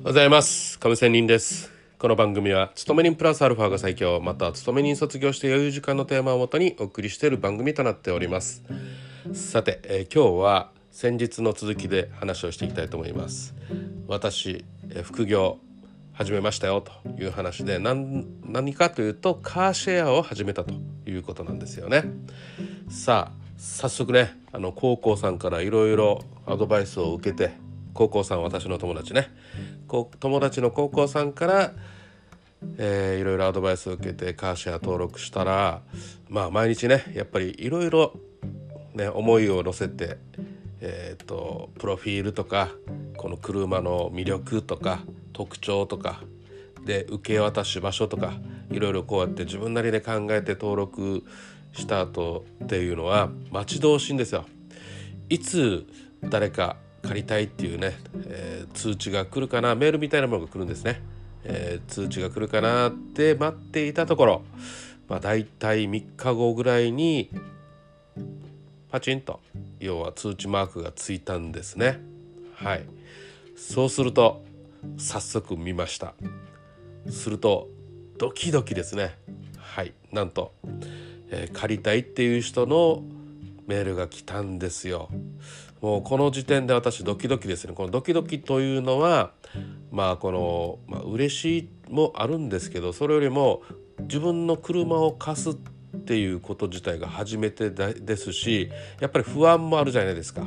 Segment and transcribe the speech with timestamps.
[0.00, 0.78] おはようございます。
[0.78, 1.70] 亀仙人です。
[1.98, 8.64] この番組は勤め人プラスアルファが最強また勤め人卒業して余裕時間のテーマをもとにお送りしている番組となっております。
[9.34, 13.54] さて、えー今日は先日の続きで話をしていきたいと思います。
[14.08, 15.58] 私、えー副業
[16.14, 18.24] 始めましたよという話で何
[18.72, 20.72] かというとカーシェアを始めたと
[21.06, 22.04] いうことなんですよね。
[22.88, 27.52] さあ早速ねあの高校さんからいろいろアドバイスを受けて
[27.92, 29.28] 高校さん私の友達ね
[29.90, 31.72] 友達の高校さんから
[32.78, 35.82] えーいろいろアドバイスを受けてカーシェア登録したら
[36.28, 38.12] まあ毎日ねやっぱりいろいろ
[38.94, 40.18] ね思いを乗せて
[40.80, 42.70] えー、とプロフィールとか
[43.16, 45.00] この車の魅力とか
[45.32, 46.22] 特徴とか
[46.84, 48.32] で受け渡し場所とか
[48.70, 51.24] いろいろこうやって自分なりで考えて登録
[51.72, 54.46] した後っていうのは待ち遠しいんですよ。
[55.28, 55.86] いつ
[56.24, 61.02] 誰か借りたいっていうね、えー通知が来るかなメールみたいなものが来るんですね、
[61.44, 64.42] えー通知が来るかなって待っていたところ
[65.08, 67.30] まあ大体3日後ぐらいに
[68.90, 69.40] パチンと
[69.78, 72.00] 要は通知マークがついたんですね。
[72.54, 72.84] はい。
[73.56, 74.44] そうすると
[74.98, 76.14] 早速見ました。
[77.08, 77.68] すると
[78.18, 79.16] ドキドキですね。
[79.58, 79.94] はい。
[80.12, 80.52] なんと、
[81.30, 83.02] えー借りたいっていう人の
[83.66, 85.08] メールが来たんですよ。
[85.80, 87.72] もうこの時点で私ドキドキですね。
[87.74, 89.32] このドキドキというのは
[89.90, 93.62] まあこの、まあ、嬉しいもあるんですけどそれよりも
[94.00, 95.54] 自分の車を貸すっ
[96.04, 100.46] ていうこと自体が初めてですしやっぱり不安もあるじゃないですか。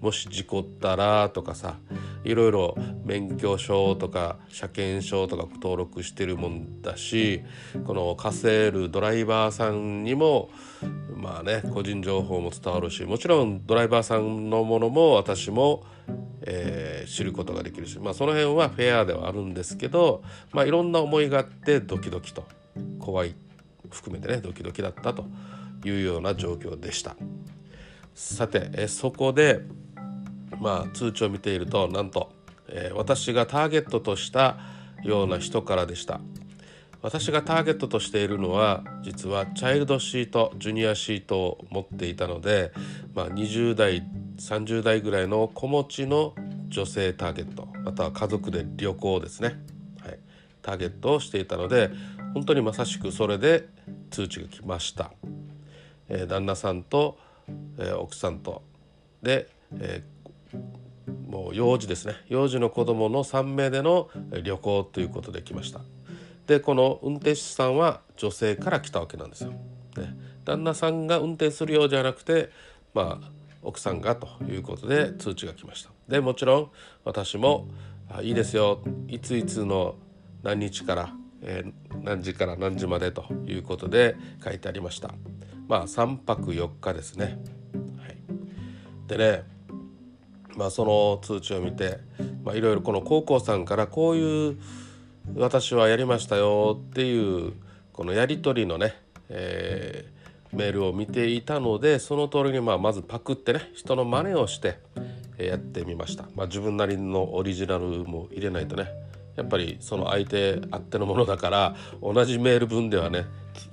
[0.00, 1.78] もし事故ったらとかさ
[2.24, 7.42] いろいろ免許証とか車検証とか登録してるもんだし
[7.86, 10.50] この貸せるドライバーさんにも
[11.16, 15.84] まあね個人情報も伝わるしもちろんドライバーさんのものも私も、
[16.42, 20.22] えー知ることができるし、まあ、その辺はフェアではあるんですけど、
[20.52, 22.44] まあ、いろんな思いがあってドキドキと
[22.98, 23.34] 怖い
[23.90, 25.26] 含めてねドキドキだったと
[25.84, 27.16] いうような状況でした。
[28.14, 29.60] さてえそこで
[30.60, 32.32] まあ通知を見ているとなんと、
[32.68, 34.56] えー私がターゲットとした
[35.02, 36.20] ような人からでした。
[37.04, 42.72] 私がターゲットとしているのは実はチャイルドシートジュニアシートを持っていたので、
[43.14, 44.02] まあ、20代
[44.38, 46.34] 30代ぐらいの子持ちの
[46.68, 49.48] 女性ターゲットまたは家族で旅行ですね、
[50.02, 50.18] はい、
[50.62, 51.90] ターゲットをしていたので
[52.32, 53.68] 本当にまさしくそれで
[54.10, 55.12] 通知が来ました、
[56.08, 57.18] えー旦那さんと、
[57.78, 58.62] えー奥さんと。
[59.22, 60.13] で、えー
[61.28, 62.14] もう幼児ですね。
[62.28, 64.08] 幼児の子供の3名での
[64.42, 65.80] 旅行ということで来ました。
[66.46, 69.58] でこの運転手さんは女性から来たわけなんですよ、ね、
[70.44, 72.50] 旦那さんが運転するようじゃなくて
[72.92, 73.30] まあ
[73.62, 75.90] 奥さんがということで通知が来ました。
[76.06, 76.70] でもちろん
[77.04, 77.68] 私も
[78.10, 78.80] あいいですよ。
[79.08, 79.96] いついつの
[80.42, 81.72] 何日から、えー
[82.04, 85.14] 何時から何時までということで書いてありました。
[85.66, 87.38] まあ3泊4日ですね、
[87.98, 88.16] はい、
[89.08, 89.53] でね
[90.56, 91.98] まあ、その通知を見て、
[92.54, 94.58] いろいろこの高校さんからこういう
[95.34, 97.52] 私はやりましたよっていう
[97.92, 98.94] このやり取りのね、
[99.28, 100.14] えー
[100.54, 104.78] メールを見ていたのでその通りにまあまずパクってね人の真似をして
[105.36, 108.88] やってみました、まあ、自分なりのオリジナルも入れないとね
[109.36, 113.26] やっぱりその相手あってのものだから同じメール文ではね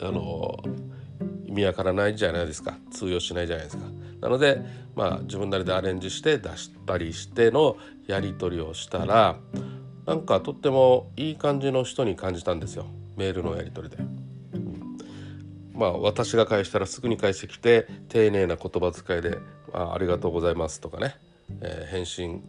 [0.00, 0.56] あの
[1.46, 2.76] 意味わからないじゃないですか。
[2.92, 3.84] 通用しないじゃないですか。
[4.20, 4.62] なので
[4.94, 9.36] まあ自分なりでアレンジして出したりしてのやり取りをしたら
[10.06, 12.86] なんかとってもいい感じの人に感じたんですよ。
[13.16, 14.02] メールのやり取りで。
[15.74, 19.38] まあ私が返したらすぐに返してきて丁寧な言葉遣いで
[19.72, 21.16] 「あありがとうございます」とかね、
[21.60, 22.42] えー返信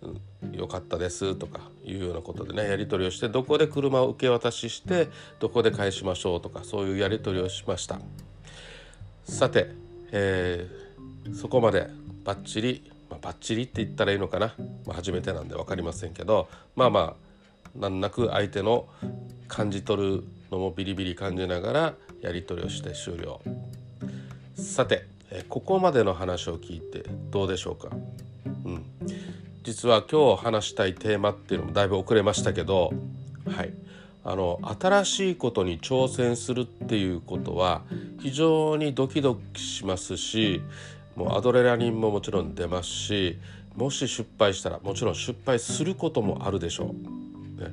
[0.00, 0.20] うん
[0.52, 5.08] 良かったですとかいうようなことでねやり取りをしてどこで車を受け渡しして
[5.40, 7.98] どこで返しましょうとかそういうやり取りをしました。
[9.24, 9.70] さて、
[10.12, 10.88] えー
[11.34, 11.88] そこまで
[12.24, 14.54] バッチリ、まあ、バッチリって言ったらいいのかな、
[14.86, 18.86] まあ、初めてなんで分かりませんけどまあまあ難なく相手の
[19.46, 23.40] 感じ取るのもビリビリ感じながらやり取りをして終了。
[24.54, 27.94] さてえーここまでの話を聞いてどうでしょうか、
[28.64, 28.84] うん、
[29.62, 32.92] 実は今日話したいテーマっていうのもだいぶ遅れましたけど
[33.46, 33.72] はい。
[34.24, 37.82] あの新しいことに挑戦するっていうことは
[38.20, 40.62] 非常にドキドキしますし
[41.14, 43.38] もうアドレナリンももちろん出ますし
[43.76, 46.94] もし失敗したらもちろん失敗することもあるでしょ
[47.58, 47.62] う。
[47.62, 47.72] ね、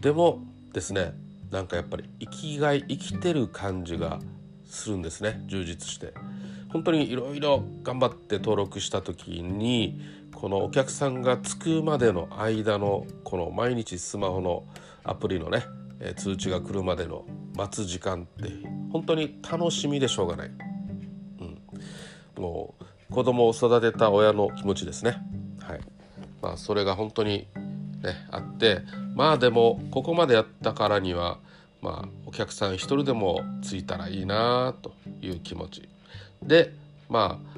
[0.00, 0.40] でも
[0.72, 1.12] ですね
[1.50, 4.18] なんかやっぱり生きがい生きてる感じが
[4.64, 5.42] するんですね。
[5.46, 6.14] 充実して。
[6.70, 10.00] 本当にいろいろ頑張って登録した時に
[10.34, 14.64] このお客さんが着くまでの間のこの毎日スマホの
[15.04, 15.64] アプリのね
[16.16, 17.24] 通知が来るまでの
[17.56, 18.52] 待つ時間って
[18.92, 20.50] 本当に楽しみでしょうがない、
[21.40, 25.16] うん、もう子供を育てた親の気持ちですね。
[25.60, 25.80] はい。
[26.42, 27.46] まあそれが本当に
[28.02, 28.82] ねあって
[29.14, 31.38] まあでもここまでやったからには
[31.80, 34.92] まあお客さん一人でも着いたらいいなと
[35.22, 35.88] いう気持ち。
[36.42, 36.72] で
[37.08, 37.56] まあ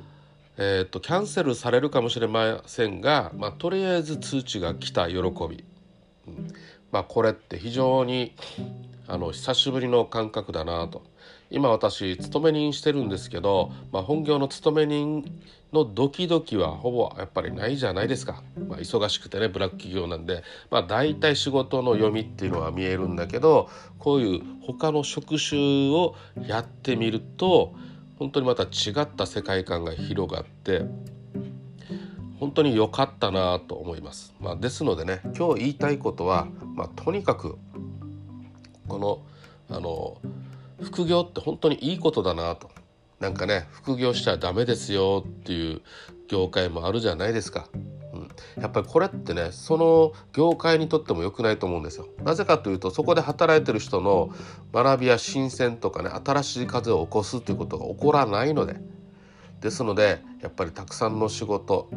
[0.61, 5.23] えーと、キャンセルされるかもしれませんが、まあ、とりあえず通知が来た喜び、
[6.27, 6.49] うん。
[6.91, 8.35] まあ、これって非常に
[9.09, 11.03] あの久しぶりの感覚だなと。
[11.51, 15.25] 今私勤め人してるんですけど、まあ、本業の勤め人
[15.73, 26.15] のドキドキはほぼやっぱりないじゃないですか、まあ、忙しくてねブラック企業なんで、まあ、大体仕事の読みっていうのは見えるんだけどこういう他の職種を
[26.47, 27.75] やってみると
[28.19, 30.85] 本当にまた違った世界観が広がって
[32.41, 34.33] 本当に良かったなと思います。
[34.39, 36.47] まあ、ですのでね今日言いたいことは、
[36.77, 37.59] まあ、とにかく
[38.89, 39.23] この
[39.71, 40.17] あの
[40.83, 42.71] 副業って本当にいいことだなと
[43.21, 45.83] なんかね副業しちゃダメですよっていう
[46.29, 47.69] 業界もあるじゃないですか。
[48.13, 48.29] うん
[48.61, 52.07] やっぱりこれってねその業界にとっても良くないと思うんですよ。
[52.23, 54.31] なぜかというとそこで働いてる人の
[54.73, 58.77] 学びや新鮮とかね新しい風を起こすということが起こらないので
[59.61, 61.91] ですのでやっぱりたくさんの仕事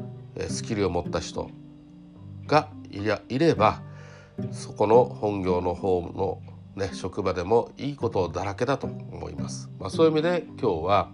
[0.49, 1.49] スキルを持った人
[2.47, 3.81] がいやいれば
[4.51, 6.41] そこの本業の方の
[6.75, 9.69] ね職場でもいいことだらけだと思います。
[9.79, 11.11] まあ、そういう意味で今日は、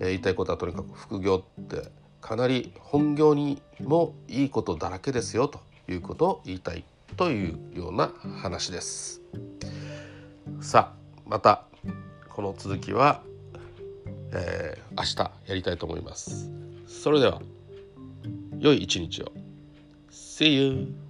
[0.00, 6.84] えー、言いたいことはとにかく副業ってかなり本業にもいいことだらけですよということを言いたい
[7.16, 8.12] というような
[8.42, 9.22] 話です。
[10.60, 11.64] さあまた
[12.28, 13.22] この続きは、
[14.32, 16.50] えー、明日やりたいと思います。
[16.86, 17.40] それでは
[18.58, 19.32] 良い一日を。
[20.10, 21.09] See you!